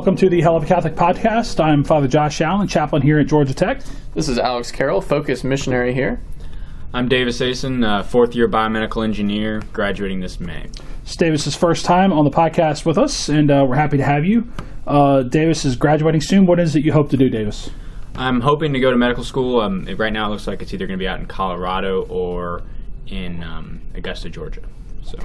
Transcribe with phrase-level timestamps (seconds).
[0.00, 1.62] Welcome to the Hell of a Catholic podcast.
[1.62, 3.82] I'm Father Josh Allen, chaplain here at Georgia Tech.
[4.14, 6.22] This is Alex Carroll, Focus Missionary here.
[6.94, 10.68] I'm Davis Asen, uh, fourth year biomedical engineer, graduating this May.
[11.02, 14.24] It's Davis's first time on the podcast with us, and uh, we're happy to have
[14.24, 14.50] you.
[14.86, 16.46] Uh, Davis is graduating soon.
[16.46, 17.68] What is it you hope to do, Davis?
[18.14, 19.60] I'm hoping to go to medical school.
[19.60, 22.06] Um, it- right now, it looks like it's either going to be out in Colorado
[22.06, 22.62] or
[23.06, 24.62] in um, Augusta, Georgia.
[25.02, 25.18] So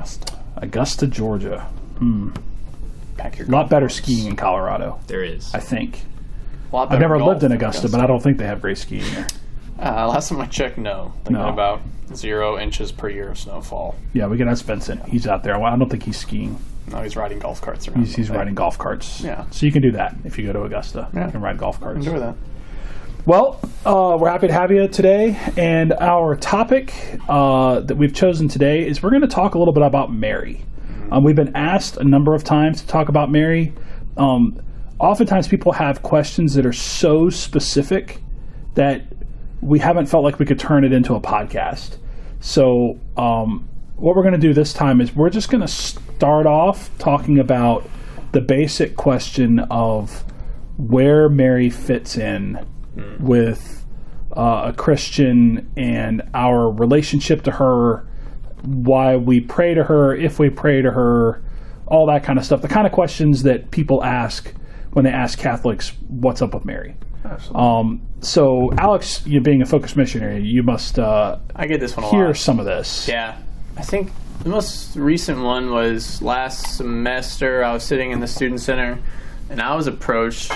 [0.57, 1.65] Augusta, Georgia.
[3.17, 5.53] Pack your A lot better skiing in Colorado, there is.
[5.53, 6.03] I think.
[6.71, 9.05] Lot I've never lived in than Augusta, but I don't think they have great skiing
[9.13, 9.27] there.
[9.79, 11.13] Uh, last time I checked, no.
[11.23, 11.39] They No.
[11.39, 11.81] got about
[12.13, 13.95] zero inches per year of snowfall.
[14.13, 15.03] Yeah, we can ask Vincent.
[15.07, 15.57] He's out there.
[15.59, 16.57] Well, I don't think he's skiing.
[16.91, 18.03] No, he's riding golf carts around.
[18.05, 19.21] He's, he's riding golf carts.
[19.21, 19.45] Yeah.
[19.51, 21.09] So you can do that if you go to Augusta.
[21.13, 21.25] Yeah.
[21.25, 21.97] You can ride golf carts.
[21.97, 22.35] Enjoy that.
[23.25, 25.37] Well, uh, we're happy to have you today.
[25.57, 26.93] And our topic
[27.27, 30.63] uh, that we've chosen today is we're going to talk a little bit about Mary.
[31.11, 33.73] Um, we've been asked a number of times to talk about Mary.
[34.17, 34.61] Um,
[34.99, 38.21] oftentimes, people have questions that are so specific
[38.73, 39.03] that
[39.61, 41.97] we haven't felt like we could turn it into a podcast.
[42.39, 46.45] So, um, what we're going to do this time is we're just going to start
[46.45, 47.89] off talking about
[48.33, 50.23] the basic question of
[50.77, 52.65] where Mary fits in
[53.19, 53.85] with
[54.35, 58.05] uh, a Christian and our relationship to her,
[58.65, 61.41] why we pray to her, if we pray to her,
[61.87, 62.61] all that kind of stuff.
[62.61, 64.53] The kind of questions that people ask
[64.93, 66.95] when they ask Catholics, "What's up with Mary?"
[67.53, 72.05] Um, so, Alex, you being a Focus missionary, you must uh, I get this one
[72.05, 72.37] a hear lot.
[72.37, 73.07] some of this.
[73.07, 73.37] Yeah.
[73.77, 74.11] I think
[74.43, 77.63] the most recent one was last semester.
[77.63, 78.99] I was sitting in the student center
[79.49, 80.51] and I was approached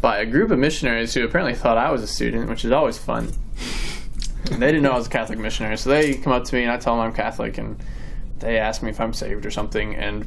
[0.00, 2.98] by a group of missionaries who apparently thought I was a student, which is always
[2.98, 3.32] fun.
[4.44, 5.76] They didn't know I was a Catholic missionary.
[5.78, 7.82] So they come up to me and I tell them I'm Catholic and
[8.38, 9.94] they ask me if I'm saved or something.
[9.94, 10.26] And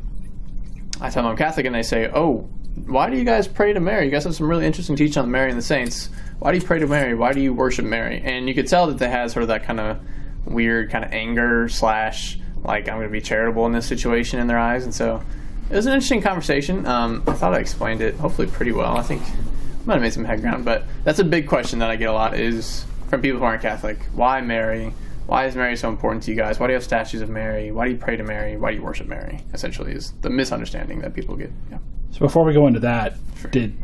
[1.01, 2.49] I tell them I'm Catholic and they say, Oh,
[2.85, 4.05] why do you guys pray to Mary?
[4.05, 6.09] You guys have some really interesting teaching on Mary and the saints.
[6.39, 7.15] Why do you pray to Mary?
[7.15, 8.21] Why do you worship Mary?
[8.23, 9.99] And you could tell that they had sort of that kind of
[10.45, 14.47] weird kind of anger slash like I'm going to be charitable in this situation in
[14.47, 14.83] their eyes.
[14.83, 15.21] And so
[15.69, 16.85] it was an interesting conversation.
[16.85, 18.97] Um, I thought I explained it hopefully pretty well.
[18.97, 21.89] I think I might have made some head ground, but that's a big question that
[21.89, 23.99] I get a lot is from people who aren't Catholic.
[24.13, 24.93] Why Mary?
[25.27, 26.59] Why is Mary so important to you guys?
[26.59, 27.71] Why do you have statues of Mary?
[27.71, 28.57] Why do you pray to Mary?
[28.57, 29.41] Why do you worship Mary?
[29.53, 31.51] Essentially, is the misunderstanding that people get.
[31.71, 31.79] Yeah.
[32.11, 33.15] So, before we go into that,
[33.51, 33.75] did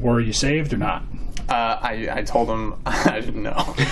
[0.00, 1.02] were you saved or not?
[1.48, 3.74] Uh, I, I told them I didn't know.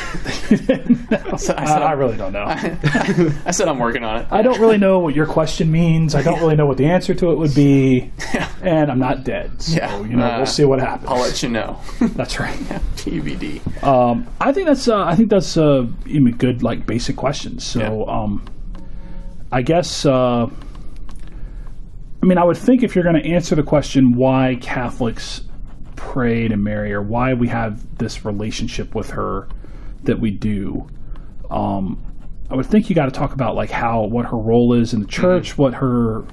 [1.39, 2.45] So I, said I I'm- really don't know.
[2.47, 4.27] I said I'm working on it.
[4.31, 6.15] I don't really know what your question means.
[6.15, 8.11] I don't really know what the answer to it would be,
[8.63, 9.61] and I'm not dead.
[9.63, 10.01] So, Yeah.
[10.03, 11.09] you know, Uh, we'll see what happens.
[11.11, 11.79] I'll let you know.
[12.01, 12.57] That's right.
[12.97, 13.83] TBD.
[13.85, 17.65] Um, I think that's uh, I think that's uh, even good like basic questions.
[17.65, 18.13] So, Yeah.
[18.23, 18.43] um,
[19.51, 20.47] I guess uh,
[22.23, 25.43] I mean I would think if you're going to answer the question why Catholics
[25.97, 29.49] pray to Mary or why we have this relationship with her
[30.05, 30.87] that we do,
[31.51, 32.03] um,
[32.51, 35.01] I would think you got to talk about like how what her role is in
[35.01, 36.25] the church, what her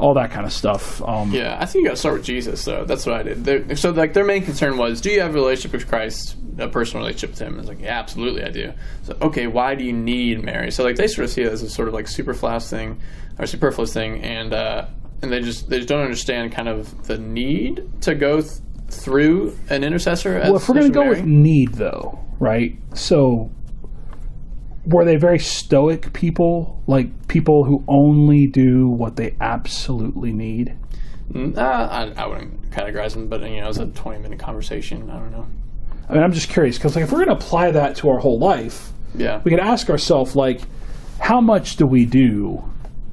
[0.00, 1.02] all that kind of stuff.
[1.02, 2.84] Um, Yeah, I think you got to start with Jesus, though.
[2.84, 3.44] That's what I did.
[3.44, 6.68] They're, so, like, their main concern was, do you have a relationship with Christ, a
[6.68, 7.52] personal relationship with Him?
[7.54, 8.72] And it's like, yeah, absolutely, I do.
[9.02, 10.70] So, okay, why do you need Mary?
[10.70, 13.00] So, like, they sort of see it as a sort of like superfluous thing
[13.38, 14.86] or superfluous thing, and uh,
[15.22, 18.52] and they just they just don't understand kind of the need to go th-
[18.88, 20.36] through an intercessor.
[20.38, 21.16] As, Well, if we're going to go Mary.
[21.16, 22.76] with need, though, right?
[22.94, 23.50] So,
[24.90, 30.76] were they very stoic people, like people who only do what they absolutely need?
[31.32, 34.38] Mm, uh, I, I wouldn't categorize them, but you know, it was a twenty minute
[34.38, 35.08] conversation.
[35.10, 35.46] I don't know.
[36.08, 38.18] I mean, I'm just curious because, like, if we're going to apply that to our
[38.18, 40.60] whole life, Yeah, we could ask ourselves, like,
[41.20, 42.64] how much do we do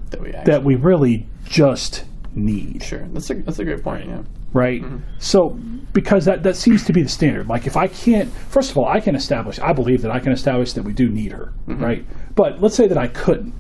[0.10, 2.82] that we that we really just need?
[2.84, 3.08] sure.
[3.14, 4.08] That's a that's a great point.
[4.08, 4.24] Yeah.
[4.54, 4.82] Right?
[4.82, 4.98] Mm-hmm.
[5.20, 5.58] So
[5.94, 7.48] because that that seems to be the standard.
[7.48, 9.60] Like if I can't, first of all, I can establish.
[9.60, 11.84] I believe that I can establish that we do need her, mm-hmm.
[11.84, 12.06] right?
[12.36, 13.54] But let's say that I couldn't.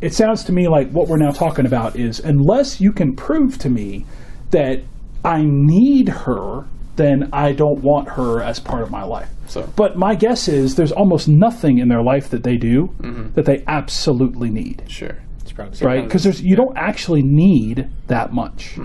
[0.00, 3.58] It sounds to me like what we're now talking about is unless you can prove
[3.58, 4.04] to me
[4.50, 4.82] that
[5.24, 6.64] I need her,
[6.96, 9.30] then I don't want her as part of my life.
[9.46, 13.32] So But my guess is there's almost nothing in their life that they do mm-hmm.
[13.34, 15.22] that they absolutely need sure.
[15.40, 16.04] It's probably right?
[16.04, 18.76] Because there's you don't actually need that much,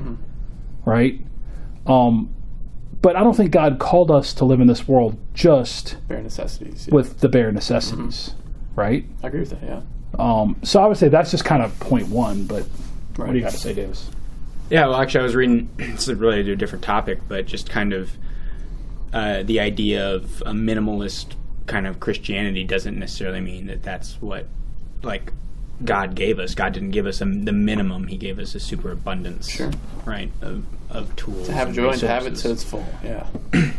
[0.87, 1.19] right?
[1.85, 2.33] Um,
[3.01, 6.87] but I don't think God called us to live in this world just Bare necessities.
[6.87, 6.95] Yeah.
[6.95, 8.33] with the bare necessities,
[8.75, 9.05] right?
[9.21, 9.61] I agree with that.
[9.63, 9.81] Yeah.
[10.17, 12.45] Um, so I would say that's just kind of point one.
[12.45, 12.63] But
[13.17, 14.09] what do you got to say, Davis?
[14.69, 15.69] Yeah, well, actually, I was reading.
[15.77, 18.11] This is related to a different topic, but just kind of
[19.13, 21.35] uh, the idea of a minimalist
[21.67, 24.47] kind of Christianity doesn't necessarily mean that that's what,
[25.03, 25.33] like,
[25.83, 26.56] God gave us.
[26.56, 29.71] God didn't give us a, the minimum; He gave us a superabundance, Sure.
[30.06, 31.47] right, of, of tools.
[31.47, 32.85] To have and joy and to have it so its full.
[33.03, 33.27] Yeah.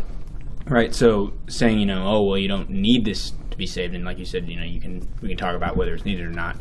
[0.68, 0.94] Right.
[0.94, 4.18] So saying, you know, oh well, you don't need this to be saved, and like
[4.18, 6.56] you said, you know, you can we can talk about whether it's needed or not.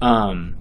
[0.00, 0.56] Um,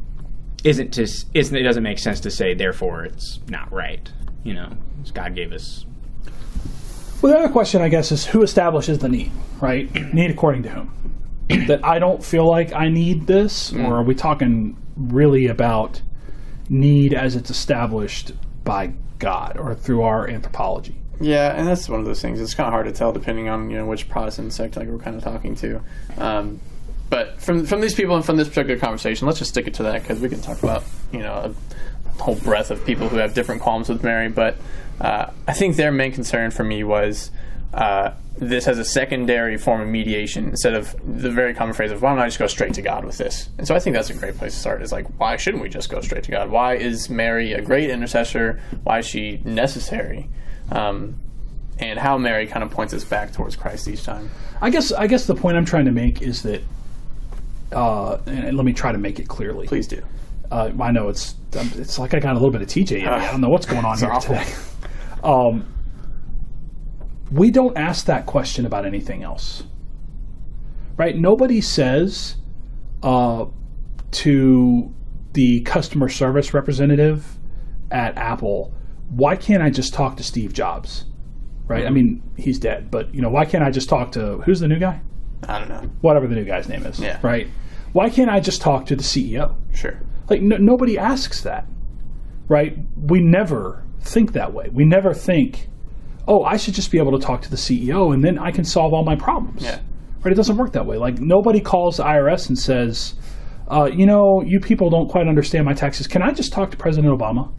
[0.64, 4.12] isn't to isn't it doesn't make sense to say therefore it's not right.
[4.44, 4.74] You know,
[5.14, 5.86] God gave us.
[7.22, 9.32] Well, the other question, I guess, is who establishes the need,
[9.62, 9.90] right?
[10.14, 10.94] need according to whom?
[11.68, 16.02] That I don't feel like I need this, or are we talking really about
[16.70, 18.32] need as it's established
[18.64, 20.96] by God or through our anthropology?
[21.20, 22.42] Yeah, and that's one of those things.
[22.42, 24.98] It's kind of hard to tell depending on you know which Protestant sect like we're
[24.98, 25.82] kind of talking to.
[26.18, 26.60] Um,
[27.10, 29.84] but from from these people and from this particular conversation, let's just stick it to
[29.84, 31.54] that because we can talk about you know
[32.06, 34.30] a whole breadth of people who have different qualms with Mary.
[34.30, 34.58] But
[35.00, 37.30] uh, I think their main concern for me was
[37.74, 42.02] uh, this as a secondary form of mediation instead of the very common phrase of
[42.02, 43.50] why don't I just go straight to God with this?
[43.58, 44.82] And so I think that's a great place to start.
[44.82, 46.50] Is like why shouldn't we just go straight to God?
[46.50, 48.62] Why is Mary a great intercessor?
[48.84, 50.30] Why is she necessary?
[50.72, 51.16] um,
[51.80, 54.30] and how Mary kind of points us back towards Christ each time.
[54.62, 56.62] I guess I guess the point I'm trying to make is that,
[57.72, 59.68] uh, and let me try to make it clearly.
[59.68, 60.02] Please do.
[60.52, 63.08] Uh, I know it's it's like I got a little bit of TJ me.
[63.08, 64.36] I don't know what's going on here awful.
[64.36, 64.52] today.
[65.24, 65.68] Um,
[67.32, 69.64] we don't ask that question about anything else,
[70.98, 71.18] right?
[71.18, 72.36] Nobody says
[73.04, 73.46] uh,
[74.12, 74.94] to
[75.34, 77.38] the customer service representative
[77.90, 78.74] at Apple,
[79.10, 81.06] "Why can't I just talk to Steve Jobs?"
[81.68, 81.86] Right?
[81.86, 84.68] I mean, he's dead, but you know, why can't I just talk to who's the
[84.68, 85.00] new guy?
[85.48, 85.90] I don't know.
[86.02, 87.00] Whatever the new guy's name is.
[87.00, 87.18] Yeah.
[87.22, 87.48] Right?
[87.94, 89.56] Why can't I just talk to the CEO?
[89.74, 90.00] Sure.
[90.30, 91.66] Like no, nobody asks that,
[92.48, 92.78] right?
[92.98, 94.70] We never think that way.
[94.72, 95.70] We never think,
[96.28, 98.64] "Oh, I should just be able to talk to the CEO and then I can
[98.64, 99.80] solve all my problems." Yeah.
[100.24, 100.32] Right?
[100.32, 100.98] It doesn't work that way.
[100.98, 103.16] Like nobody calls the IRS and says,
[103.68, 106.08] uh, "You know, you people don't quite understand my taxes.
[106.08, 107.52] Can I just talk to President Obama?"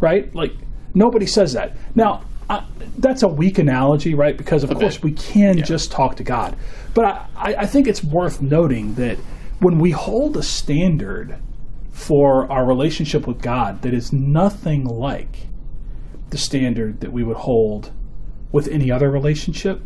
[0.00, 0.34] Right?
[0.34, 0.54] Like
[0.94, 1.76] nobody says that.
[1.94, 2.22] Now.
[2.50, 2.66] I,
[2.98, 4.36] that's a weak analogy, right?
[4.36, 5.04] Because of course bit.
[5.04, 6.56] we can just talk to God,
[6.92, 9.16] but I, I think it's worth noting that
[9.60, 11.38] when we hold a standard
[11.92, 15.46] for our relationship with God that is nothing like
[16.32, 17.92] the standard that we would hold
[18.50, 19.80] with any other relationship,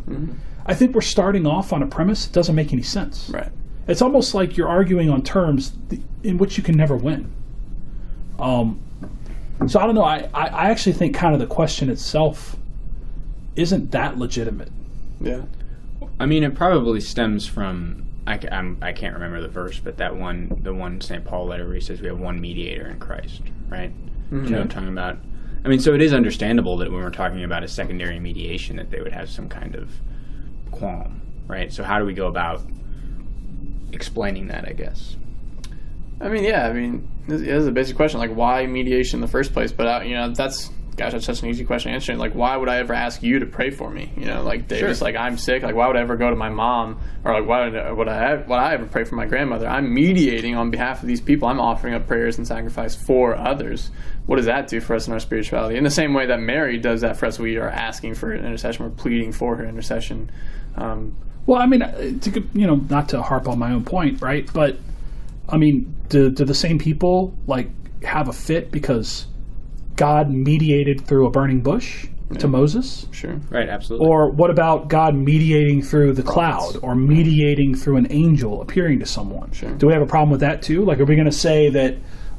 [0.65, 3.29] I think we're starting off on a premise that doesn't make any sense.
[3.29, 3.51] Right.
[3.87, 7.31] It's almost like you're arguing on terms th- in which you can never win.
[8.39, 8.81] Um,
[9.67, 10.03] so I don't know.
[10.03, 12.57] I, I, I actually think kind of the question itself
[13.55, 14.71] isn't that legitimate.
[15.21, 15.43] Yeah.
[16.19, 20.15] I mean, it probably stems from I, I'm, I can't remember the verse, but that
[20.15, 21.23] one, the one St.
[21.23, 23.91] Paul letter where he says we have one mediator in Christ, right?
[24.29, 25.17] You know what I'm talking about?
[25.67, 28.89] I mean, so it is understandable that when we're talking about a secondary mediation, that
[28.89, 29.91] they would have some kind of
[30.71, 31.73] qualm, right?
[31.73, 32.61] So how do we go about
[33.91, 34.65] explaining that?
[34.65, 35.17] I guess.
[36.21, 36.69] I mean, yeah.
[36.69, 38.17] I mean, this is a basic question.
[38.17, 39.73] Like, why mediation in the first place?
[39.73, 42.17] But uh, you know, that's gosh, that's such an easy question answering.
[42.17, 44.09] Like, why would I ever ask you to pray for me?
[44.15, 44.93] You know, like they Sure.
[44.95, 45.63] like I'm sick.
[45.63, 48.07] Like, why would I ever go to my mom or like why would, I- would
[48.07, 49.67] I would I ever pray for my grandmother?
[49.67, 51.49] I'm mediating on behalf of these people.
[51.49, 53.91] I'm offering up prayers and sacrifice for others.
[54.27, 55.77] What does that do for us in our spirituality?
[55.77, 58.45] In the same way that Mary does that for us, we are asking for an
[58.45, 58.85] intercession.
[58.85, 60.29] We're pleading for her intercession.
[60.75, 64.21] Um, Well, I mean, uh, to, you know, not to harp on my own point,
[64.21, 64.47] right?
[64.53, 64.77] But
[65.49, 67.69] I mean, do, do the same people like
[68.03, 69.27] have a fit because
[69.95, 72.07] God mediated through a burning bush
[72.39, 73.07] to Moses?
[73.11, 73.39] sure.
[73.49, 73.69] Right.
[73.69, 74.05] Absolutely.
[74.05, 76.73] Or what about God mediating through the Prophets.
[76.73, 79.53] cloud or mediating through an angel appearing to someone?
[79.53, 79.71] Sure.
[79.71, 80.83] Do we have a problem with that too?
[80.83, 81.95] Like, are we going to say that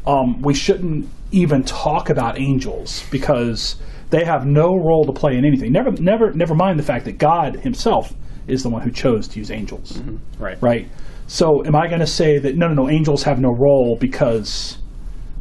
[0.09, 3.77] um, we shouldn't even talk about angels because
[4.09, 5.71] they have no role to play in anything?
[5.71, 8.15] Never, never, never mind the fact that God Himself
[8.47, 10.01] is the one who chose to use angels,
[10.39, 10.57] right.
[10.63, 10.89] right?
[11.27, 14.79] So, am I going to say that no, no, no, angels have no role because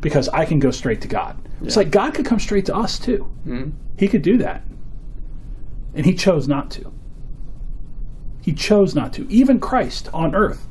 [0.02, 1.38] because I can go straight to God?
[1.64, 3.32] It's like God could come straight to us too.
[3.98, 4.64] He could do that.
[5.96, 6.92] And he chose not to.
[8.42, 9.26] He chose not to.
[9.32, 10.68] Even Christ on earth,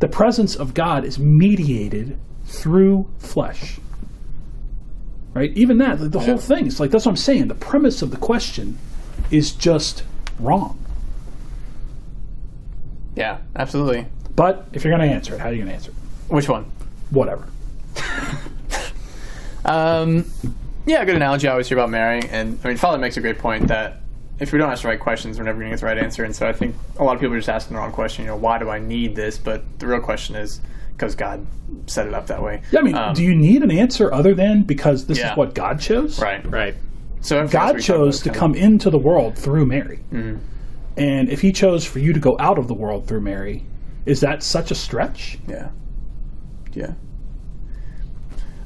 [0.00, 3.78] the presence of God is mediated through flesh.
[5.32, 5.52] Right?
[5.56, 7.48] Even that, the, the whole thing, it's like that's what I'm saying.
[7.48, 8.78] The premise of the question
[9.30, 10.04] is just
[10.38, 10.78] wrong.
[13.16, 14.06] Yeah, absolutely.
[14.36, 16.32] But if you're going to answer it, how are you going to answer it?
[16.32, 16.70] Which one?
[17.10, 17.48] Whatever.
[19.64, 20.30] Um,
[20.86, 23.20] yeah, a good analogy I always hear about Mary, and I mean, Father makes a
[23.20, 24.00] great point that
[24.38, 26.24] if we don't ask the right questions, we're never going to get the right answer.
[26.24, 28.24] And so I think a lot of people are just asking the wrong question.
[28.24, 29.38] You know, why do I need this?
[29.38, 30.60] But the real question is
[30.96, 31.46] because God
[31.86, 32.62] set it up that way.
[32.70, 35.32] Yeah, I mean, Um, do you need an answer other than because this Yeah.
[35.32, 36.20] is what God chose?
[36.20, 36.44] right?
[36.50, 36.74] Right.
[37.20, 40.00] So everything God we talk about chose to come of- into the world through Mary.
[40.96, 43.64] And if he chose for you to go out of the world through Mary,
[44.06, 45.38] is that such a stretch?
[45.48, 45.68] Yeah,
[46.74, 46.92] Yeah.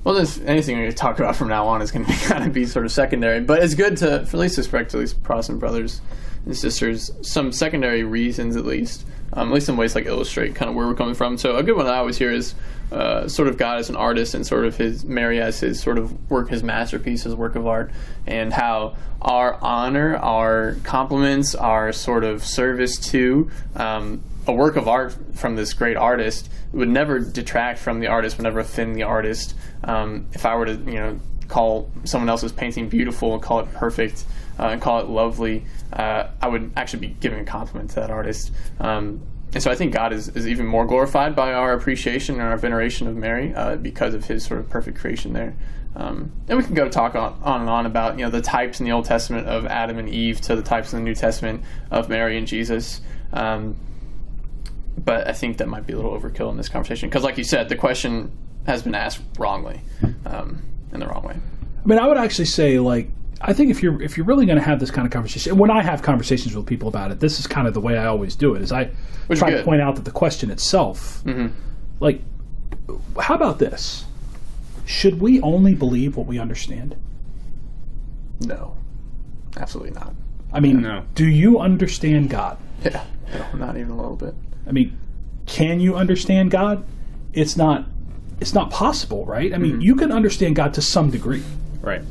[0.05, 2.65] Well, this anything we talk about from now on is going to kind of be
[2.67, 6.01] sort of secondary, but it's good to, for at least respect to these Protestant brothers
[6.47, 10.69] and sisters, some secondary reasons at least, um, at least in ways like illustrate kind
[10.69, 11.39] of where we're coming from.
[11.39, 12.55] So a good one that I always hear is
[12.91, 15.99] uh, sort of God as an artist and sort of his Mary as his sort
[15.99, 17.91] of work, his masterpiece, his work of art,
[18.27, 24.89] and how our honor, our compliments, our sort of service to um, a work of
[24.89, 29.03] art from this great artist would never detract from the artist, would never offend the
[29.03, 29.55] artist.
[29.85, 33.73] Um, if I were to, you know, call someone else's painting beautiful and call it
[33.73, 34.25] perfect
[34.59, 38.11] uh, and call it lovely, uh, I would actually be giving a compliment to that
[38.11, 38.53] artist.
[38.81, 39.23] Um,
[39.55, 42.59] and so I think God is, is even more glorified by our appreciation and our
[42.59, 45.57] veneration of Mary uh, because of His sort of perfect creation there.
[45.97, 48.79] Um, and we can go talk on, on and on about you know the types
[48.79, 51.65] in the Old Testament of Adam and Eve to the types in the New Testament
[51.91, 53.01] of Mary and Jesus.
[53.33, 53.77] Um,
[54.97, 57.45] but I think that might be a little overkill in this conversation because, like you
[57.45, 58.31] said, the question
[58.67, 59.81] has been asked wrongly,
[60.27, 61.35] um, in the wrong way.
[61.35, 64.59] I mean, I would actually say like I think if you're if you're really going
[64.59, 67.39] to have this kind of conversation, when I have conversations with people about it, this
[67.39, 68.63] is kind of the way I always do it.
[68.63, 68.91] Is I
[69.27, 71.49] Which is try to point out that the question itself, mm-hmm.
[72.01, 72.23] like,
[73.21, 74.05] how about this?
[74.87, 76.97] Should we only believe what we understand?
[78.41, 78.77] No,
[79.57, 80.15] absolutely not.
[80.53, 81.05] I mean, No.
[81.15, 82.57] do you understand God?
[82.83, 83.05] Yeah,
[83.35, 84.35] no, not even a little bit.
[84.67, 84.99] I mean,
[85.47, 86.85] can you understand God?
[87.33, 87.87] It's not.
[88.41, 89.53] It's not possible, right?
[89.53, 89.81] I mean, mm-hmm.
[89.81, 91.43] you can understand God to some degree.
[91.81, 92.03] Right.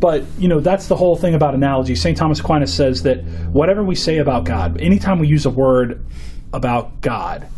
[0.00, 1.96] But you know that's the whole thing about analogy.
[1.96, 2.16] St.
[2.16, 6.04] Thomas Aquinas says that whatever we say about God, anytime we use a word
[6.52, 7.48] about God,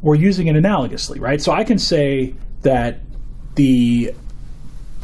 [0.00, 1.40] we're using it analogously, right?
[1.40, 3.00] So I can say that
[3.56, 4.14] the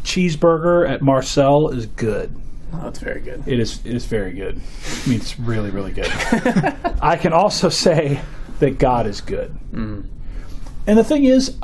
[0.02, 2.34] cheeseburger at Marcel is good.
[2.72, 3.42] Oh, that's very good.
[3.46, 4.58] It is it is very good.
[4.58, 6.10] I mean, it's really really good.
[7.02, 8.20] I can also say
[8.60, 9.50] that God is good.
[9.72, 10.08] Mm-hmm.
[10.86, 11.56] And the thing is,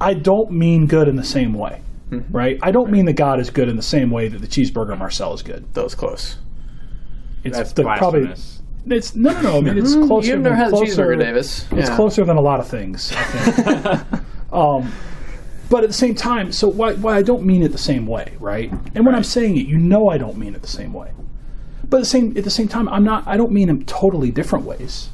[0.00, 1.82] I don't mean good in the same way,
[2.30, 2.58] right?
[2.62, 5.32] I don't mean that God is good in the same way that the cheeseburger Marcel
[5.34, 5.72] is good.
[5.74, 6.38] That was close.
[7.44, 8.62] It's That's the- probably blasphemous.
[8.86, 9.56] it's no no no.
[9.58, 10.28] I mean, it's closer.
[10.28, 11.66] You've never than, had a closer, cheeseburger, Davis.
[11.72, 11.96] It's Yeah.
[11.96, 13.12] closer than a lot of things.
[13.16, 14.22] I think.
[14.52, 14.92] um,
[15.68, 18.32] but at the same time, so why, why I don't mean it the same way,
[18.40, 18.72] right?
[18.94, 21.12] And when I'm saying it, you know I don't mean it the same way.
[21.88, 23.24] But at the same at the same time, I'm not.
[23.26, 25.10] I don't mean in totally different ways,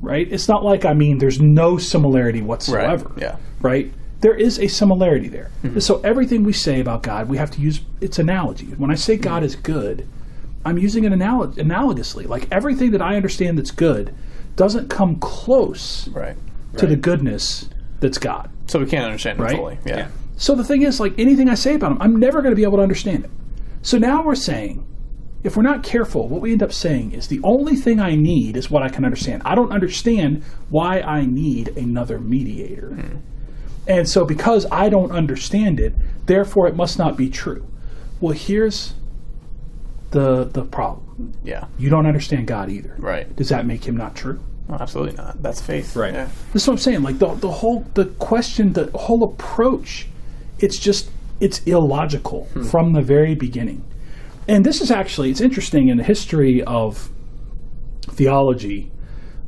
[0.00, 0.26] right?
[0.30, 3.36] It's not like I mean there's no similarity whatsoever, Yeah.
[3.64, 3.92] Right?
[4.20, 5.50] There is a similarity there.
[5.64, 5.80] Mm-hmm.
[5.80, 8.66] So everything we say about God, we have to use its analogy.
[8.66, 9.46] When I say God mm-hmm.
[9.46, 10.06] is good,
[10.64, 12.28] I'm using it analog- analogously.
[12.28, 14.14] Like everything that I understand that's good
[14.56, 16.36] doesn't come close Right.
[16.76, 17.68] to the goodness
[18.00, 18.50] that's God.
[18.66, 19.56] So we can't understand it Right?
[19.56, 19.78] fully.
[19.84, 19.96] Yeah.
[19.96, 20.08] Yeah.
[20.36, 22.64] So the thing is, like anything I say about him, I'm never going to be
[22.64, 23.30] able to understand it.
[23.82, 24.86] So now we're saying,
[25.42, 28.56] if we're not careful, what we end up saying is the only thing I need
[28.56, 29.42] is what I can understand.
[29.44, 32.94] I don't understand why I need another mediator.
[32.94, 33.18] Hmm.
[33.86, 35.94] And so because I don't understand it,
[36.26, 37.66] therefore it must not be true.
[38.20, 38.94] Well, here's
[40.10, 41.34] the the problem.
[41.44, 41.66] Yeah.
[41.78, 42.94] You don't understand God either.
[42.98, 43.34] Right.
[43.36, 44.40] Does that make him not true?
[44.68, 45.42] No, absolutely not.
[45.42, 45.94] That's faith.
[45.94, 46.14] Right.
[46.14, 46.28] Yeah.
[46.52, 47.02] This is what I'm saying.
[47.02, 50.06] Like the the whole the question, the whole approach,
[50.58, 51.10] it's just
[51.40, 53.84] it's illogical from the very beginning.
[54.48, 57.10] And this is actually it's interesting in the history of
[58.02, 58.90] theology.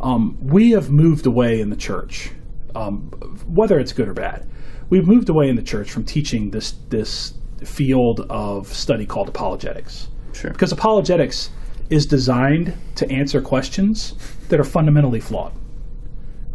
[0.00, 2.30] Um, we have moved away in the church,
[2.76, 2.98] um,
[3.46, 4.46] whether it's good or bad.
[4.90, 10.08] We've moved away in the church from teaching this this field of study called apologetics
[10.32, 10.50] Sure.
[10.50, 11.50] because apologetics
[11.88, 14.14] is designed to answer questions
[14.50, 15.52] that are fundamentally flawed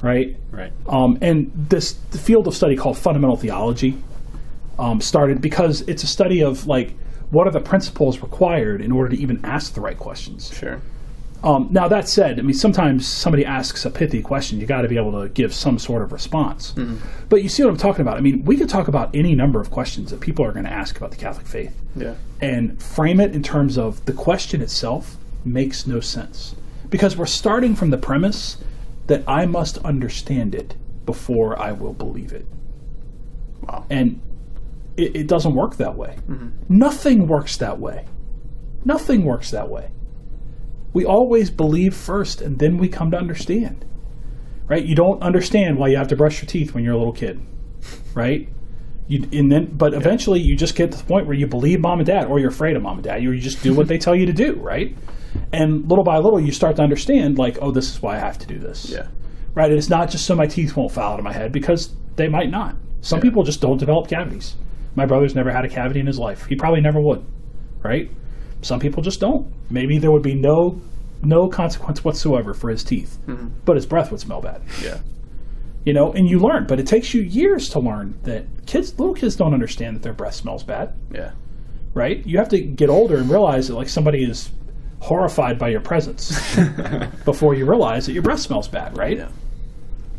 [0.03, 0.71] right Right.
[0.87, 3.97] um, and this field of study called fundamental theology
[4.77, 6.93] um, started because it's a study of like
[7.31, 10.79] what are the principles required in order to even ask the right questions Sure.
[11.43, 14.87] Um, now that said, I mean sometimes somebody asks a pithy question, you got to
[14.87, 16.73] be able to give some sort of response.
[17.29, 18.17] But you see what I'm talking about?
[18.17, 20.71] I mean, we could talk about any number of questions that people are going to
[20.71, 22.13] ask about the Catholic faith, Yeah.
[22.41, 26.55] and frame it in terms of the question itself makes no sense
[26.89, 28.57] because we're starting from the premise
[29.07, 32.45] that I must understand it before I will believe it,
[33.63, 33.85] Wow.
[33.89, 34.21] and
[34.97, 36.17] it, it doesn't work that way.
[36.69, 38.05] Nothing works that way.
[38.85, 39.89] Nothing works that way
[40.93, 43.85] we always believe first and then we come to understand
[44.67, 44.85] right?
[44.85, 47.41] You don't understand why you have to brush your teeth when you're a little kid
[48.13, 48.47] right?
[49.07, 51.99] You and then but eventually you just get to the point where you believe mom
[51.99, 53.21] and dad or you're afraid of mom and dad.
[53.23, 54.95] You just do what they tell you to do right?
[55.51, 58.37] And little by little you start to understand like oh this is why i have
[58.39, 58.89] to do this.
[58.89, 59.07] Yeah.
[59.55, 59.69] right?
[59.69, 62.27] And it's not just so my teeth won't fall out of my head because they
[62.29, 62.75] might not.
[63.01, 63.23] Some Yeah.
[63.23, 64.55] people just don't develop cavities.
[64.95, 66.45] My brother's never had a cavity in his life.
[66.45, 67.25] He probably never would
[67.83, 68.09] right
[68.61, 69.51] some people just don't.
[69.69, 70.81] Maybe there would be no
[71.23, 73.19] no consequence whatsoever for his teeth,
[73.65, 74.61] but his breath would smell bad.
[74.83, 74.99] Yeah.
[75.85, 79.13] You know, and you learn, but it takes you years to learn that kids, little
[79.13, 81.31] kids, don't understand that their breath smells bad, Yeah.
[81.93, 82.25] right?
[82.25, 84.51] You have to get older and realize that like somebody is
[84.99, 86.29] horrified by your presence
[87.25, 89.17] before you realize that your breath smells bad, right?
[89.17, 89.29] Yeah.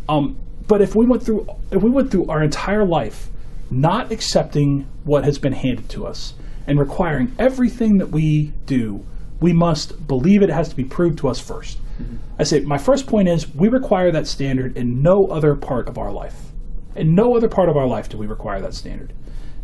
[0.09, 0.37] Um,
[0.69, 3.29] but if we went through if we went through our entire life
[3.71, 6.35] not accepting what has been handed to us
[6.67, 9.05] and requiring everything that we do,
[9.41, 12.17] we must believe it has to be proved to us 1st mm-hmm.
[12.39, 15.99] I say my first point is we require that standard in no other part of
[15.99, 16.53] our life.
[16.95, 19.13] In no other part of our life do we require that standard.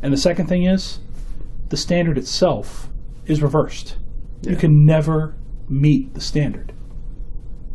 [0.03, 1.01] And the second thing is
[1.69, 2.89] the standard itself
[3.27, 3.97] is reversed.
[4.43, 5.35] You can never
[5.69, 6.73] meet the standard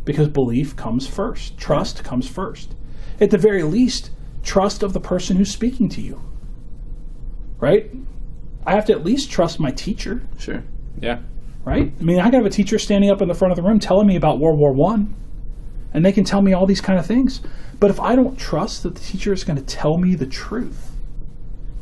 [0.04, 2.74] because belief comes first, trust comes first.
[3.20, 4.10] At the very least,
[4.42, 6.20] trust of the person who's speaking to you.
[7.58, 7.90] Right?
[8.66, 10.62] I have to at least trust my teacher, Sure.
[11.00, 11.18] Yeah.
[11.64, 11.92] right?
[11.98, 13.78] I mean, I can have a teacher standing up in the front of the room
[13.78, 15.14] telling me about World War One,
[15.92, 17.40] and they can tell me all these kind of things.
[17.80, 20.92] But if I don't trust that the teacher is going to tell me the truth,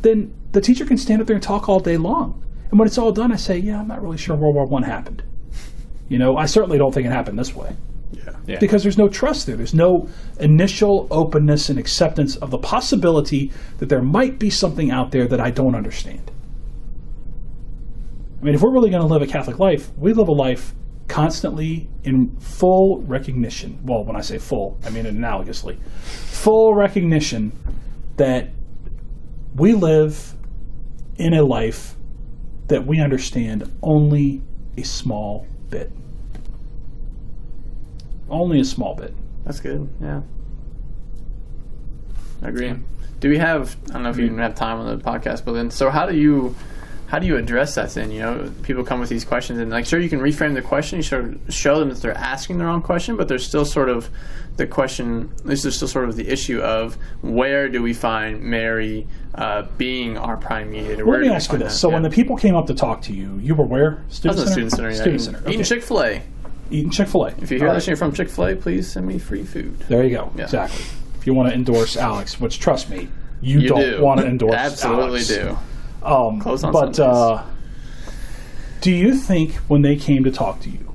[0.02, 2.42] then the teacher can stand up there and talk all day long.
[2.70, 4.82] And when it's all done, I say, "Yeah, I'm not really sure World War One
[4.82, 5.22] happened."
[6.08, 7.74] You know, I certainly don't think it happened this way
[8.12, 8.32] Yeah.
[8.46, 8.58] Yeah.
[8.58, 9.56] because there's no trust there.
[9.56, 10.08] There's no
[10.40, 15.40] initial openness and acceptance of the possibility that there might be something out there that
[15.40, 16.30] I don't understand.
[18.42, 20.74] I mean, if we're really going to live a Catholic life, we live a life
[21.06, 23.78] constantly in full recognition.
[23.84, 25.78] Well, when I say full, I mean analogously.
[26.02, 27.52] Full recognition
[28.16, 28.50] that
[29.54, 30.34] we live
[31.16, 31.94] in a life
[32.66, 34.42] that we understand only
[34.76, 35.92] a small bit.
[38.28, 39.14] Only a small bit.
[39.44, 39.88] That's good.
[40.00, 40.22] Yeah.
[42.42, 42.74] I agree.
[43.20, 43.76] Do we have?
[43.90, 46.06] I don't know if you even have time on the podcast, but then so how
[46.06, 46.56] do you?
[47.12, 48.10] How do you address that then?
[48.10, 50.96] You know, people come with these questions, and like, sure, you can reframe the question.
[50.96, 53.90] You sort of show them that they're asking the wrong question, but there's still sort
[53.90, 54.08] of
[54.56, 55.30] the question.
[55.44, 60.16] This is still sort of the issue of where do we find Mary uh, being
[60.16, 61.04] our prime mediator?
[61.04, 61.74] Where Let me ask you this.
[61.74, 61.78] that?
[61.78, 61.94] So Yeah.
[61.96, 63.98] when the people came up to talk to you, you were where?
[64.08, 64.70] I Student was in center.
[64.70, 65.50] student center, yeah, Student eating, center.
[65.50, 65.64] eating.
[65.64, 66.22] Chick Fil A.
[66.70, 67.28] Eating Chick Fil A.
[67.42, 69.78] If you hear this and you're from Chick Fil A, please send me free food.
[69.90, 70.32] there you go.
[70.34, 70.44] Yeah.
[70.44, 70.82] Exactly.
[71.20, 73.08] If you want to endorse Alex, which trust me,
[73.42, 74.54] you, You don't do want to endorse.
[74.54, 75.28] Absolutely Alex.
[75.28, 75.58] do.
[76.04, 77.42] Um, Close on but uh,
[78.80, 80.92] do you think when they came to talk to you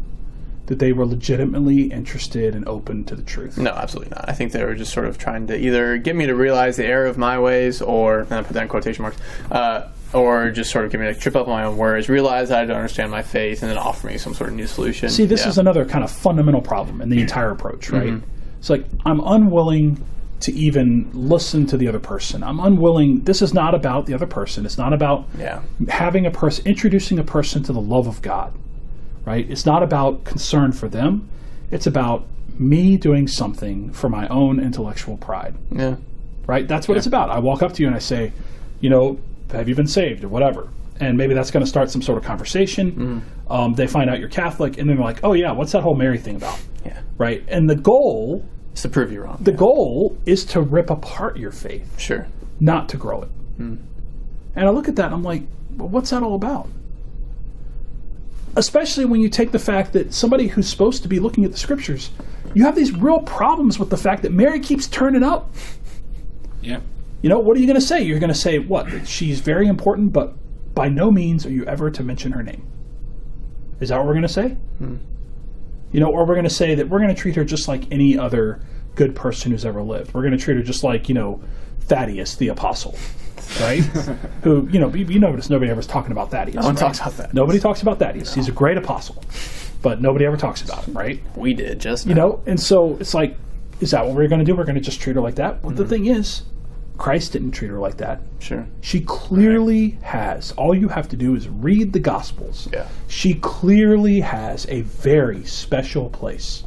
[0.65, 3.57] that they were legitimately interested and open to the truth?
[3.57, 4.27] No, absolutely not.
[4.27, 6.85] I think they were just sort of trying to either get me to realize the
[6.85, 9.17] error of my ways, or and I put that in quotation marks,
[9.49, 12.65] uh, or just sort of get me to trip up my own words, realize I
[12.65, 15.09] don't understand my faith, and then offer me some sort of new solution.
[15.09, 15.49] See, this Yeah.
[15.49, 18.07] is another kind of fundamental problem in the entire approach, right?
[18.07, 18.29] Mm-hmm.
[18.59, 20.03] It's like I'm unwilling
[20.41, 22.43] to even listen to the other person.
[22.43, 23.21] I'm unwilling.
[23.23, 24.65] This is not about the other person.
[24.65, 28.53] It's not about yeah, having a person, introducing a person to the love of God,
[29.25, 29.49] right?
[29.49, 31.27] It's not about concern for them.
[31.71, 32.25] It's about
[32.59, 35.95] me doing something for my own intellectual pride, yeah,
[36.45, 36.67] right?
[36.67, 37.29] That's what it's about.
[37.29, 38.31] I walk up to you and I say,
[38.79, 39.19] you know,
[39.51, 40.69] have you been saved or whatever?
[40.99, 43.23] And maybe that's going to start some sort of conversation.
[43.49, 45.95] Um, they find out you're Catholic, and then they're like, oh, yeah, what's that whole
[45.95, 46.59] Mary thing about?
[46.85, 47.01] yeah.
[47.17, 47.43] Right?
[47.47, 48.43] And the goal,
[48.77, 49.39] Just to prove you wrong.
[49.41, 52.27] the goal is to rip apart your faith sure.
[52.59, 53.29] not to grow it.
[53.57, 53.77] Hmm.
[54.55, 56.69] And I look at that and I'm like, well, what's that all about?
[58.55, 61.57] Especially when you take the fact that somebody who's supposed to be looking at the
[61.57, 62.11] scriptures,
[62.53, 65.51] you have these real problems with the fact that Mary keeps turning up.
[66.61, 66.81] Yeah.
[67.23, 68.03] You know, what are you going to say?
[68.03, 68.91] You're going to say, what?
[68.91, 70.35] That she's very important, but
[70.75, 72.63] by no means are you ever to mention her name.
[73.79, 74.49] Is that what we're going to say?
[74.77, 74.97] Hmm.
[75.91, 77.91] You know, or we're going to say that we're going to treat her just like
[77.91, 78.61] any other
[78.95, 80.13] good person who's ever lived.
[80.13, 81.41] We're going to treat her just like, you know,
[81.81, 82.97] Thaddeus the apostle,
[83.61, 83.79] right?
[84.43, 86.55] Who, you know, you, you notice nobody ever ever's talking about Thaddeus.
[86.55, 86.79] No one right?
[86.79, 87.33] talks about that.
[87.33, 88.33] Nobody talks about Thaddeus.
[88.33, 89.23] He's a great apostle,
[89.81, 91.21] but nobody ever talks about him, right?
[91.37, 93.37] We did just You know, and so it's like,
[93.79, 94.55] is that what we're going to do?
[94.55, 95.63] We're going to just treat her like that?
[95.63, 95.89] Well, the mm-hmm.
[95.89, 96.43] thing is,
[96.97, 98.21] Christ didn't treat her like that.
[98.39, 98.67] sure.
[98.81, 100.51] She clearly has.
[100.53, 102.67] All you have to do is read the Gospels.
[102.73, 102.87] Yeah.
[103.07, 106.63] She clearly has a very special place.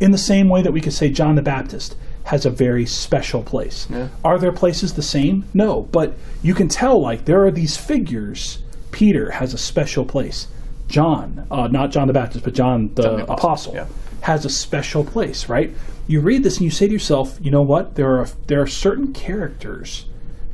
[0.00, 3.42] In the same way that we could say John the Baptist has a very special
[3.42, 3.86] place.
[3.88, 4.08] Yeah.
[4.24, 5.44] Are there places the same?
[5.54, 8.58] No, but you can tell like there are these figures.
[8.90, 10.48] Peter has a special place.
[10.88, 13.86] John, uh, not John the Baptist, but John the, John the Apostle, Apostle, yeah.
[14.26, 15.72] Has a special place, right?
[16.08, 17.94] You read this and you say to yourself, you know what?
[17.94, 20.06] There are there are certain characters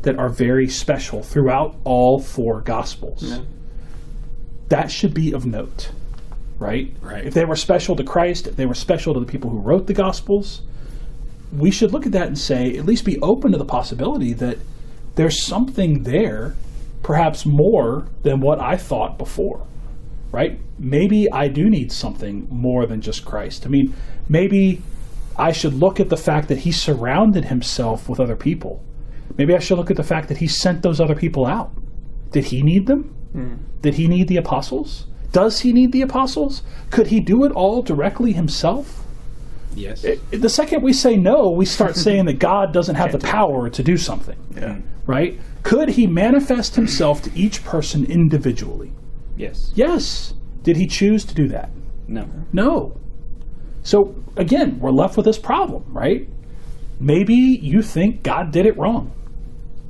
[0.02, 3.40] that are very special throughout all four Gospels.
[4.68, 5.90] That should be of note,
[6.58, 6.94] right?
[7.00, 7.24] Right.
[7.24, 9.86] If they were special to Christ, if they were special to the people who wrote
[9.86, 10.60] the Gospels,
[11.50, 14.58] we should look at that and say, at least be open to the possibility that
[15.14, 16.56] there's something there,
[17.02, 19.66] perhaps more than what I thought before,
[20.32, 20.58] right?
[20.78, 23.64] Maybe I do need something more than just Christ.
[23.66, 23.94] I mean,
[24.28, 24.82] maybe
[25.36, 28.82] I should look at the fact that he surrounded himself with other people.
[29.36, 31.70] Maybe I should look at the fact that he sent those other people out.
[32.32, 33.14] Did he need them?
[33.80, 35.06] Did he need the apostles?
[35.32, 36.62] Does he need the apostles?
[36.90, 39.04] Could he do it all directly himself?
[39.74, 40.04] Yes.
[40.30, 43.82] The second we say no, we start saying that God doesn't have the power to
[43.82, 44.78] do something, Yeah.
[45.06, 45.40] right?
[45.62, 48.92] Could he manifest himself to each person individually?
[49.42, 49.72] Yes.
[49.74, 50.34] Yes.
[50.62, 51.70] Did he choose to do that?
[52.06, 52.28] No.
[52.52, 52.96] No.
[53.82, 56.28] So again, we're left with this problem, right?
[57.00, 59.12] Maybe you think God did it wrong.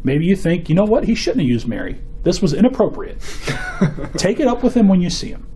[0.03, 2.01] Maybe you think, you know what, he shouldn't have used Mary.
[2.23, 3.21] This was inappropriate.
[4.17, 5.47] Take it up with him when you see him.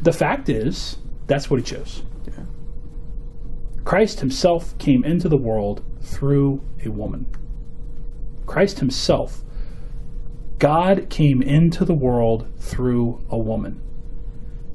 [0.00, 2.02] The fact is, that's what he chose.
[2.26, 2.44] Yeah.
[3.84, 7.26] Christ himself came into the world through a woman.
[8.46, 9.42] Christ himself,
[10.62, 13.82] God came into the world through a woman.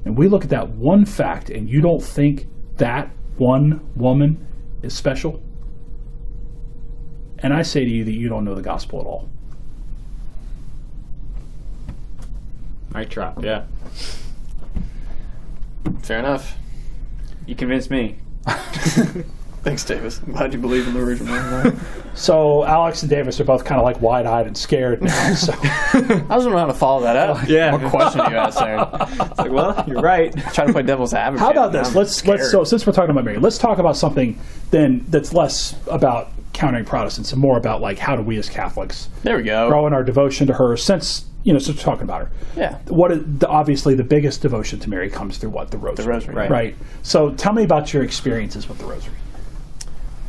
[0.04, 2.46] And we look at that one fact, and you don't think
[2.76, 4.46] that one woman
[4.82, 5.42] is special?
[7.38, 9.30] And I say to you that you don't know the gospel at all.
[12.94, 13.42] Mic drop.
[13.42, 13.64] Yeah.
[16.02, 16.58] Fair enough.
[17.46, 18.18] You convinced me.
[19.62, 20.20] Thanks, Davis.
[20.26, 21.72] I'm glad you believe in the Virgin Mary.
[22.14, 25.34] So Alex and Davis are both kind of like wide-eyed and scared now.
[25.36, 27.38] So I was wondering how to follow that up.
[27.48, 27.76] Yeah.
[27.76, 28.88] What question you asked there?
[29.28, 30.32] It's like, well, you're right.
[30.52, 31.44] Trying to play devil's advocate.
[31.44, 31.88] how about this?
[31.90, 34.36] I'm Let's let's so since we're talking about Mary, let's talk about something
[34.72, 39.08] then that's less about countering Protestants and more about like how do we as Catholics
[39.22, 39.68] There we go.
[39.68, 42.30] grow in our devotion to her since you know since we're talking about her.
[42.56, 42.78] Yeah.
[42.88, 46.04] What is the, obviously the biggest devotion to Mary comes through what the rosary.
[46.04, 46.50] The rosary, Right.
[46.50, 46.76] right.
[47.04, 49.14] So tell me about your experiences with the rosary.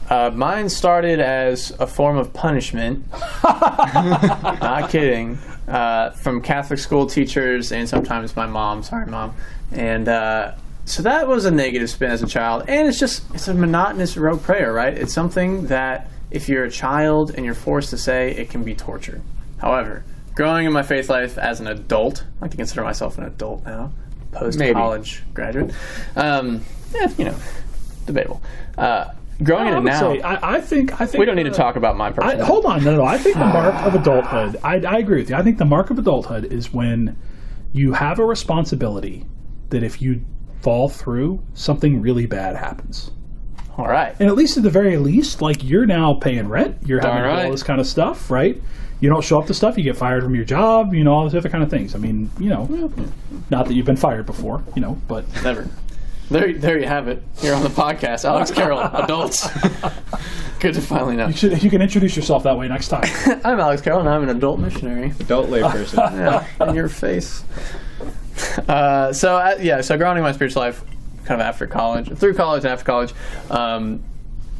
[0.09, 3.05] Uh, mine started as a form of punishment.
[3.43, 5.37] Not kidding.
[5.67, 8.81] Uh, from Catholic school teachers and sometimes my mom.
[8.81, 9.35] Sorry, mom.
[9.71, 12.63] And uh, so that was a negative spin as a child.
[12.67, 14.97] And it's just it's a monotonous rote prayer, right?
[14.97, 18.73] It's something that if you're a child and you're forced to say, it can be
[18.73, 19.21] torture.
[19.59, 23.25] However, growing in my faith life as an adult, I like to consider myself an
[23.25, 23.91] adult now,
[24.31, 25.71] post college graduate.
[26.15, 26.61] Um,
[26.93, 27.35] yeah, you know,
[28.07, 28.41] debatable.
[28.75, 29.11] Uh,
[29.43, 29.99] growing in I it now.
[29.99, 32.11] say I, I think I think We don't need to uh, talk about my I,
[32.11, 32.45] personal.
[32.45, 33.03] hold on, no, no.
[33.05, 34.57] I think the mark of adulthood.
[34.63, 35.35] I, I agree with you.
[35.35, 37.17] I think the mark of adulthood is when
[37.73, 39.25] you have a responsibility
[39.69, 40.21] that if you
[40.61, 43.11] fall through, something really bad happens.
[43.77, 44.13] All right.
[44.19, 47.35] And at least at the very least, like you're now paying rent, you're having Darn
[47.35, 48.61] to do all this kind of stuff, right?
[48.99, 51.23] You don't show up to stuff, you get fired from your job, you know, all
[51.23, 51.95] those other kind of things.
[51.95, 52.65] I mean, you know,
[53.49, 55.69] not that you've been fired before, you know, but Never.
[56.29, 57.23] There, there you have it.
[57.39, 59.47] Here on the podcast, Alex Carroll, adults.
[60.59, 61.27] Good to finally know.
[61.27, 63.05] you, should, you can introduce yourself that way next time.
[63.43, 65.13] I'm Alex Carroll, and I'm an adult missionary.
[65.19, 65.97] Adult layperson.
[66.59, 67.43] Yeah, in your face.
[68.67, 70.83] Uh, so uh, yeah, so grounding my spiritual life,
[71.25, 73.13] kind of after college, through college and after college,
[73.49, 74.03] um,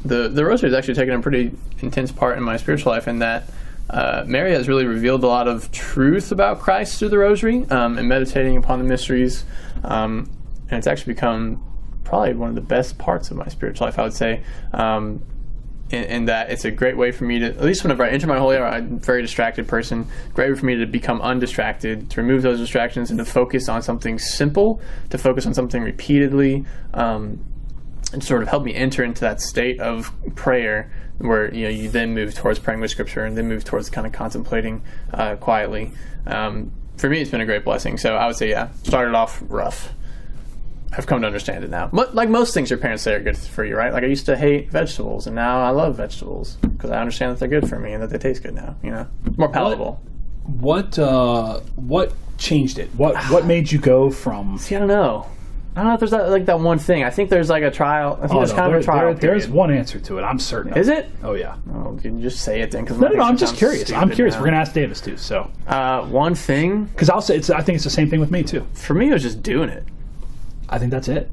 [0.03, 1.51] the the rosary has actually taken a pretty
[1.81, 3.07] intense part in my spiritual life.
[3.07, 3.49] In that,
[3.89, 7.97] uh, Mary has really revealed a lot of truth about Christ through the rosary um,
[7.97, 9.43] and meditating upon the mysteries,
[9.83, 10.29] um,
[10.69, 11.63] and it's actually become
[12.03, 13.99] probably one of the best parts of my spiritual life.
[13.99, 14.43] I would say.
[14.73, 15.23] Um,
[15.91, 18.27] in, in that it's a great way for me to, at least whenever I enter
[18.27, 20.07] my holy hour, I'm a very distracted person.
[20.33, 23.81] Great way for me to become undistracted, to remove those distractions, and to focus on
[23.81, 27.43] something simple, to focus on something repeatedly, um,
[28.13, 31.89] and sort of help me enter into that state of prayer where you know you
[31.89, 34.81] then move towards praying with scripture and then move towards kind of contemplating
[35.13, 35.91] uh, quietly.
[36.25, 37.97] Um, for me, it's been a great blessing.
[37.97, 39.93] So I would say, yeah, started off rough.
[40.97, 41.89] I've come to understand it now.
[41.91, 43.93] Mo- like most things your parents say are good for you, right?
[43.93, 47.39] Like I used to hate vegetables, and now I love vegetables because I understand that
[47.39, 48.75] they're good for me and that they taste good now.
[48.83, 50.01] You know, more palatable.
[50.43, 52.89] what uh, what changed it?
[52.95, 55.27] What what made you go from See, I don't know.
[55.75, 57.03] I don't know if there's that, like that one thing.
[57.03, 58.15] I think there's like a trial.
[58.17, 59.13] I think Oh, there's no, kind there- of a trial.
[59.13, 60.23] there- there's one answer to it.
[60.23, 60.71] I'm certain.
[60.71, 61.07] of Is it?
[61.23, 61.55] Oh yeah.
[61.73, 62.85] Oh, can you just say it then?
[62.87, 63.23] Cause No, no, no.
[63.23, 63.91] I'm just curious.
[63.91, 64.35] I'm curious.
[64.35, 65.15] We're gonna ask Davis too.
[65.17, 67.51] So, Uh, one thing because I'll say it's.
[67.51, 68.65] I think it's the same thing with me too.
[68.73, 69.85] for me it was just doing it.
[70.69, 71.29] I think that's it.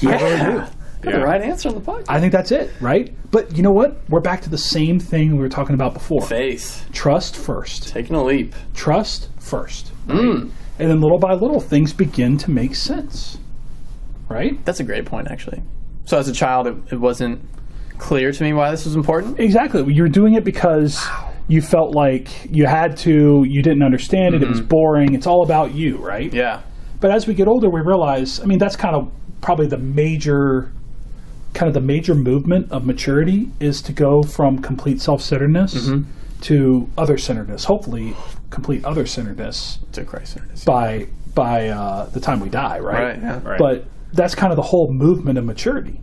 [0.00, 0.58] Yeah, really do.
[1.02, 1.18] Got Yeah.
[1.20, 2.04] the right answer on the podcast.
[2.08, 2.70] I think that's it.
[2.80, 3.14] Right.
[3.30, 3.96] But you know what?
[4.10, 6.20] We're back to the same thing we were talking about before.
[6.22, 7.88] Faith, Trust first.
[7.88, 8.54] taking a leap.
[8.74, 9.92] Trust first.
[10.06, 10.50] Mm.
[10.78, 13.38] And then little by little, things begin to make sense.
[14.28, 14.62] Right.
[14.64, 15.62] That's a great point, actually.
[16.04, 17.40] So as a child, it, it wasn't
[17.98, 19.40] clear to me why this was important.
[19.40, 19.92] Exactly.
[19.92, 21.04] You were doing it because
[21.48, 23.44] you felt like you had to.
[23.48, 24.42] You didn't understand it.
[24.42, 25.14] It was boring.
[25.14, 25.96] It's all about you.
[25.96, 26.28] Right.
[26.28, 26.36] Mm-hmm.
[26.36, 26.60] Yeah.
[27.00, 29.10] But as we get older, we realize, I mean, that's kind of
[29.40, 30.70] probably the major,
[31.54, 36.10] kind of the major movement of maturity is to go from complete self centeredness Mm-hmm.
[36.42, 37.64] to other centeredness.
[37.64, 38.14] Hopefully,
[38.50, 43.02] complete other centeredness To Christ centeredness by by uh, the time we die, right?
[43.14, 43.18] Right.
[43.22, 43.40] Yeah.
[43.44, 43.58] Right.
[43.58, 46.00] But that's kind of the whole movement of maturity.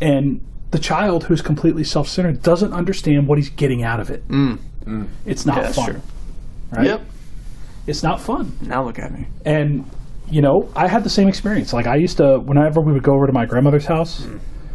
[0.00, 4.22] and the child who's completely self-centered doesn't understand what he's getting out of it.
[5.26, 6.00] It's not Yeah, that's fun, true.
[6.70, 6.86] right?
[6.86, 7.00] Yep.
[7.88, 8.56] It's not fun.
[8.60, 9.26] Now look at me.
[9.44, 9.84] And
[10.30, 11.72] you know, I had the same experience.
[11.72, 14.26] Like I used to, whenever we would go over to my grandmother's house,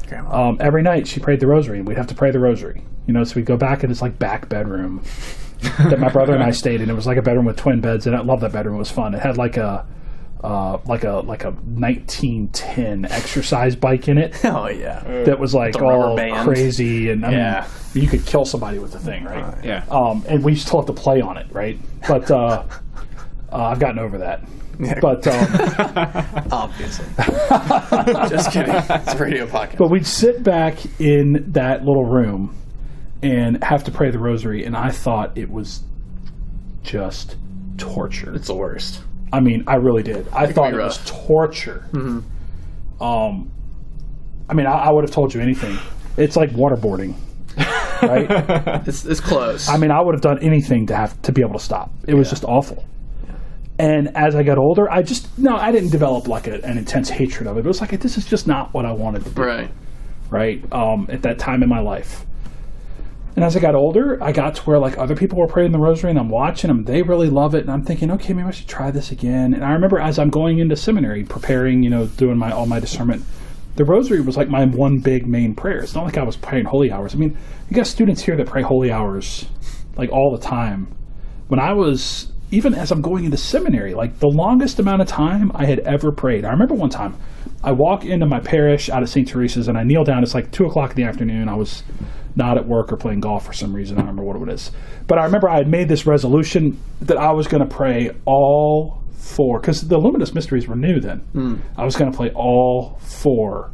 [0.07, 0.49] Grandma.
[0.49, 2.83] um, every night she prayed the rosary, and we'd have to pray the rosary.
[3.07, 5.03] You know, so we'd go back in this like back bedroom
[5.89, 6.89] that my brother and I stayed in.
[6.89, 8.75] It was like a bedroom with twin beds, and I loved that bedroom.
[8.75, 9.13] It was fun.
[9.15, 9.85] It had like a
[10.43, 15.23] uh, like a like a 1910 exercise bike in it oh yeah.
[15.23, 16.47] that was like all band.
[16.47, 17.67] crazy, and I mean, Yeah.
[17.93, 19.55] you could kill somebody with the thing, right?
[19.63, 19.85] Yeah.
[19.89, 21.79] Um, and we still have to play on it, right?
[22.07, 22.63] But uh,
[23.51, 24.43] uh, I've gotten over that.
[24.79, 24.99] Yeah.
[24.99, 27.05] But um, Obviously.
[28.29, 28.75] Just kidding.
[28.75, 29.77] It's a radio podcast.
[29.77, 32.55] But we'd sit back in that little room
[33.21, 35.81] and have to pray the rosary, and I thought it was
[36.83, 37.35] just
[37.77, 38.35] torture.
[38.35, 39.01] it's the worst.
[39.33, 40.27] I mean, I really did.
[40.31, 41.87] I thought it was torture.
[43.01, 43.51] Um,
[44.49, 45.77] I mean, I, I would have told you anything.
[46.17, 47.15] It's like waterboarding,
[48.03, 48.83] right?
[48.87, 49.67] It's, it's close.
[49.67, 51.91] I mean, I would have done anything to have to be able to stop.
[52.07, 52.85] It was just awful.
[53.77, 57.09] And as I got older, I just no, I didn't develop like a, an intense
[57.09, 57.61] hatred of it.
[57.61, 59.71] It was like this is just not what I wanted to do right.
[60.29, 60.73] right?
[60.73, 62.25] Um, at that time in my life.
[63.35, 65.77] And as I got older, I got to where like other people were praying the
[65.77, 66.85] rosary and I'm watching them.
[66.85, 67.63] They really love it.
[67.63, 69.53] And I'm thinking, okay, maybe I should try this again.
[69.53, 72.79] And I remember as I'm going into seminary, preparing, you know, doing my all my
[72.79, 73.25] discernment,
[73.75, 75.79] the rosary was like my one big main prayer.
[75.79, 77.13] It's not like I was praying holy hours.
[77.13, 77.37] I mean,
[77.69, 79.47] you got students here that pray holy hours
[79.97, 80.95] like all the time.
[81.49, 85.51] When I was even as I'm going into seminary, like the longest amount of time
[85.53, 86.45] I had ever prayed.
[86.45, 87.17] I remember one time
[87.63, 89.27] I walk into my parish out of St.
[89.27, 90.23] Teresa's and I kneel down.
[90.23, 91.49] It's like two o'clock in the afternoon.
[91.49, 91.83] I was
[92.35, 93.97] not at work or playing golf for some reason.
[93.97, 94.71] I don't remember what it is.
[95.07, 99.01] But I remember I had made this resolution that I was going to pray all
[99.11, 101.19] four, because the Luminous Mysteries were new then.
[101.33, 101.55] Hmm.
[101.77, 103.71] I was going to play all four,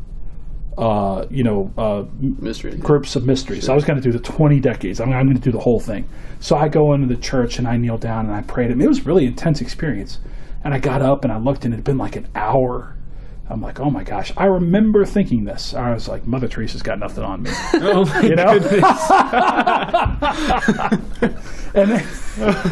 [0.78, 2.76] uh, you know, uh, Mystery.
[2.78, 3.70] groups of mysteries.
[3.70, 5.00] I was going to do the 20 decades.
[5.00, 6.08] I'm, I'm going to do the whole thing.
[6.40, 8.84] So I go into the church and I kneel down and I pray to prayed.
[8.84, 10.20] It was a really intense experience.
[10.64, 12.96] And I got up and I looked and it had been like an hour.
[13.50, 14.32] I'm like, oh my gosh.
[14.38, 15.74] I remember thinking this.
[15.74, 17.52] I was like, Mother Teresa's got nothing on me.
[17.74, 18.52] Oh my You know?
[21.74, 22.08] and then,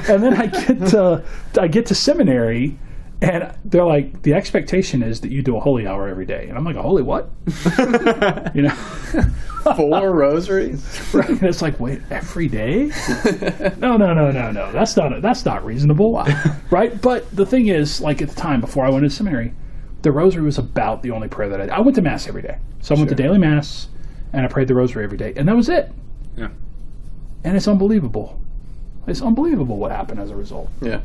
[0.09, 1.23] and then I get to
[1.59, 2.77] I get to seminary,
[3.21, 6.57] and they're like, the expectation is that you do a holy hour every day, and
[6.57, 7.29] I'm like, a holy what?
[8.55, 8.75] you know,
[9.75, 10.83] Four rosaries?
[11.13, 11.29] right?
[11.29, 12.91] And it's like, wait, every day?
[13.77, 14.71] No, no, no, no, no.
[14.71, 16.23] That's not that's not reasonable,
[16.69, 17.01] right?
[17.01, 19.53] But the thing is, like at the time before I went to seminary,
[20.01, 22.57] the rosary was about the only prayer that I I went to mass every day.
[22.81, 23.87] So I went to daily mass,
[24.33, 25.91] and I prayed the rosary every day, and that was it.
[26.37, 26.49] Yeah.
[27.43, 28.39] And it's unbelievable.
[29.07, 30.69] It's unbelievable what happened as a result.
[30.81, 31.01] Yeah.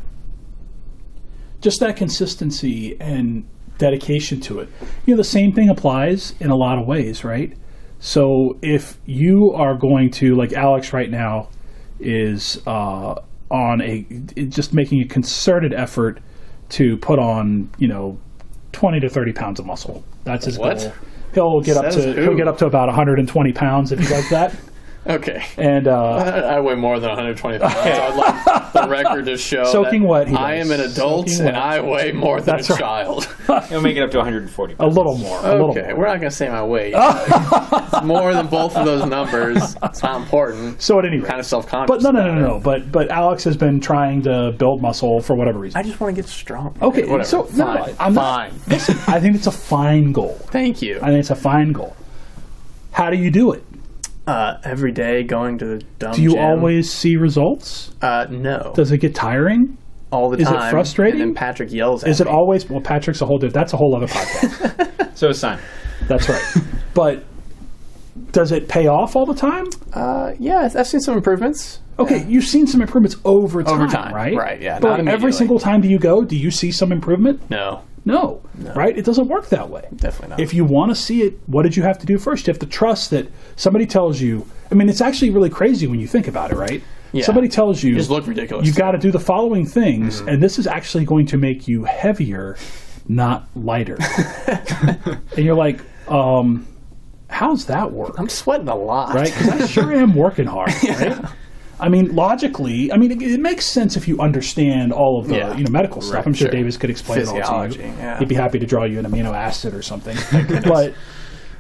[1.65, 3.43] Just that consistency and
[3.79, 4.69] dedication to it.
[5.07, 7.57] You know, the same thing applies in a lot of ways, right?
[7.99, 11.49] So if you are going to, like Alex right now,
[11.99, 13.15] is uh,
[13.51, 14.03] on a
[14.49, 16.21] just making a concerted effort
[16.71, 18.19] to put on, you know,
[18.73, 20.05] twenty to thirty pounds of muscle.
[20.25, 20.79] That's his What?
[20.79, 20.93] goal.
[21.33, 22.23] He'll get up to who?
[22.23, 24.55] he'll get up to about 120 pounds if he does that.
[25.07, 25.45] Okay.
[25.59, 26.15] And uh,
[26.57, 27.75] I weigh more than 120 pounds.
[27.77, 29.65] I'd like the record to show.
[29.65, 30.29] Soaking that wet.
[30.29, 31.63] He I am an adult Soaking and wet.
[31.63, 32.81] I weigh more than That's a right.
[32.81, 33.25] child.
[33.69, 34.77] He'll make it up to 140.
[34.79, 35.39] a little more.
[35.41, 35.97] A little Okay, more.
[35.99, 36.95] we're not going to say my weight.
[36.97, 39.77] it's more than both of those numbers.
[39.83, 40.81] It's not important.
[40.81, 42.03] So at any rate, kind of self-conscious.
[42.03, 42.61] But no, no, no, no, no.
[42.61, 45.79] But but Alex has been trying to build muscle for whatever reason.
[45.79, 46.77] I just want to get strong.
[46.81, 47.25] Okay, whatever.
[47.25, 47.97] so no, fine.
[48.01, 48.51] I'm fine.
[48.53, 48.69] not.
[48.69, 50.35] Listen, I think it's a fine goal.
[50.47, 50.97] Thank you.
[51.03, 51.95] I think it's a fine goal.
[52.93, 53.63] How do you do it?
[54.27, 56.39] Uh, every day going to the dumb Do you gym.
[56.43, 57.91] always see results?
[58.01, 58.73] Uh, no.
[58.75, 59.77] Does it get tiring?
[60.11, 61.21] all the is it frustrating?
[61.21, 62.31] And then Patrick yells at Is it me.
[62.33, 62.71] always?
[62.71, 63.39] Well, Patrick's a whole.
[63.39, 64.91] That's a whole other podcast.
[65.17, 65.61] So it's time.
[66.09, 66.43] that's right.
[66.95, 67.25] But
[68.33, 69.67] does it pay off all the time?
[69.93, 71.81] Uh, yeah, I've- seen some improvements.
[71.99, 74.35] Okay, you've seen some improvements over time, Over time, right?
[74.37, 77.49] right, yeah, But not every single time do you go, do you see some improvement?
[77.51, 78.43] No, No,
[78.75, 78.97] right?
[78.97, 79.89] It doesn't work that way.
[79.97, 80.41] definitely not.
[80.41, 82.47] If you want to see it, what did you have to do first?
[82.47, 84.47] You have to trust that somebody tells you.
[84.71, 86.83] I mean, it's actually really crazy when you think about it, right?
[87.13, 87.25] Yeah.
[87.25, 88.67] Somebody tells you just look ridiculous.
[88.67, 90.29] you've got to do the following things, Mm-hmm.
[90.29, 92.57] and this is actually going to make you heavier,
[93.09, 93.97] not lighter.
[94.49, 96.67] and you're like, um,
[97.31, 98.19] how's that work?
[98.19, 99.15] I'm sweating a lot.
[99.15, 99.33] right?
[99.33, 101.25] Because I sure am working hard, right?
[101.85, 105.37] I mean, logically, I mean, it, it makes sense if you understand all of the
[105.37, 105.55] Yeah.
[105.55, 106.15] you know medical stuff.
[106.17, 106.53] Right, I'm sure sure.
[106.53, 107.85] Davis could explain it all to you.
[107.99, 108.19] yeah.
[108.19, 110.17] He'd be happy to draw you an amino acid or something.
[110.65, 110.95] but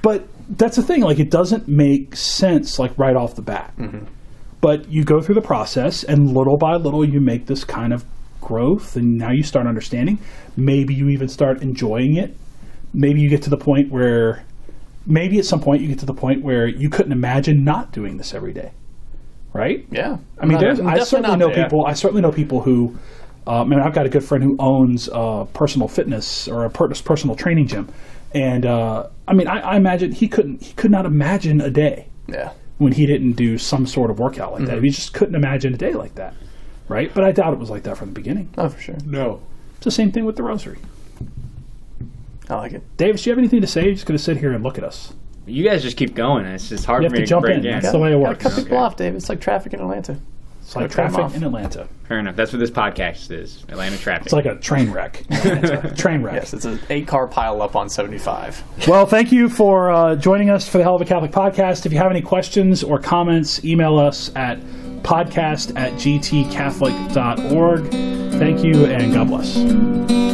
[0.00, 1.02] but that's the thing.
[1.02, 3.74] Like, it doesn't make sense like right off the bat.
[3.78, 4.06] Mm-hmm.
[4.62, 8.02] But you go through the process, and little by little, you make this kind of
[8.40, 10.18] growth, and now you start understanding.
[10.56, 12.34] Maybe you even start enjoying it.
[12.94, 14.44] Maybe you get to the point where
[15.06, 18.16] maybe at some point you get to the point where you couldn't imagine not doing
[18.16, 18.72] this every day,
[19.54, 19.86] right?
[19.90, 20.18] Yeah.
[20.38, 21.64] I mean, there's, I certainly know there.
[21.64, 21.86] people.
[21.86, 22.98] I certainly know people who.
[23.46, 26.70] Uh, I mean, I've got a good friend who owns a personal fitness or a
[26.70, 27.88] personal training gym,
[28.34, 30.62] and uh, I mean, I, I imagine he couldn't.
[30.62, 32.52] He could not imagine a day Yeah.
[32.78, 34.82] when he didn't do some sort of workout like that.
[34.82, 36.34] He just couldn't imagine a day like that,
[36.88, 37.12] right?
[37.14, 38.48] But I doubt it was like that from the beginning.
[38.56, 38.96] Oh, for sure.
[39.04, 39.42] No.
[39.76, 40.78] It's the same thing with the rosary.
[42.48, 42.82] I like it.
[42.96, 43.84] Davis, do you have anything to say?
[43.84, 45.12] You're just going to sit here and look at us.
[45.46, 46.46] You guys just keep going.
[46.46, 47.66] It's just hard You for me to jump break in.
[47.66, 47.80] in.
[47.80, 48.42] That's the way it works.
[48.42, 49.14] cut people off, Dave.
[49.14, 50.18] It's like traffic in Atlanta.
[50.62, 51.86] It's like Gotta cut 'em traffic in Atlanta.
[52.08, 52.36] Fair enough.
[52.36, 53.62] That's what this podcast is.
[53.68, 54.24] Atlanta traffic.
[54.26, 55.22] It's like a train wreck.
[55.28, 55.94] in Atlanta.
[55.96, 56.34] train wreck.
[56.36, 58.62] Yes, it's an eight car pile up on 75.
[58.88, 61.84] Well, thank you for uh, joining us for the Hell of a Catholic podcast.
[61.84, 64.58] If you have any questions or comments, email us at
[65.02, 67.90] podcast at gtcatholic.org.
[68.38, 70.33] Thank you and God bless.